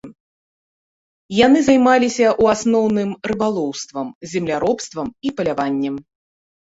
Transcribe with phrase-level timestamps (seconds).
[1.39, 5.95] Яны займаліся, у асноўным, рыбалоўствам, земляробствам і паляваннем.